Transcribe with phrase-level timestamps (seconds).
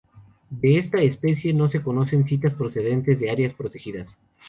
[0.49, 4.17] De esta especie, no se conocen citas procedentes de áreas protegidas.